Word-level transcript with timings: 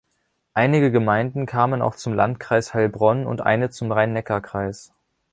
Einige 0.55 0.91
Gemeinden 0.91 1.45
kamen 1.45 1.83
auch 1.83 1.93
zum 1.95 2.13
Landkreis 2.15 2.73
Heilbronn 2.73 3.27
und 3.27 3.41
eine 3.41 3.69
zum 3.69 3.91
Rhein-Neckar-Kreis. 3.91 4.93